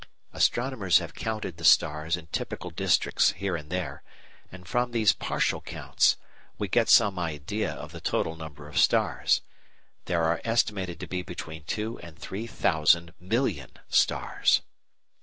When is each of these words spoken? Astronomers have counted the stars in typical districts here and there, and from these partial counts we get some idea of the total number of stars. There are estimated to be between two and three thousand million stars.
Astronomers 0.33 0.97
have 0.97 1.13
counted 1.13 1.57
the 1.57 1.63
stars 1.63 2.17
in 2.17 2.25
typical 2.31 2.71
districts 2.71 3.33
here 3.33 3.55
and 3.55 3.69
there, 3.69 4.01
and 4.51 4.67
from 4.67 4.89
these 4.89 5.13
partial 5.13 5.61
counts 5.61 6.17
we 6.57 6.67
get 6.67 6.89
some 6.89 7.19
idea 7.19 7.71
of 7.71 7.91
the 7.91 8.01
total 8.01 8.35
number 8.35 8.67
of 8.67 8.79
stars. 8.79 9.43
There 10.05 10.23
are 10.23 10.41
estimated 10.43 10.99
to 11.01 11.05
be 11.07 11.21
between 11.21 11.65
two 11.65 11.99
and 11.99 12.17
three 12.17 12.47
thousand 12.47 13.13
million 13.19 13.73
stars. 13.89 14.63